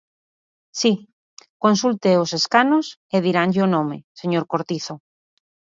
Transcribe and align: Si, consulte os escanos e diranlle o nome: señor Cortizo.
Si, 0.79 0.91
consulte 1.63 2.11
os 2.23 2.29
escanos 2.39 2.85
e 3.15 3.17
diranlle 3.25 3.61
o 3.67 3.71
nome: 3.75 3.97
señor 4.21 4.43
Cortizo. 4.51 4.95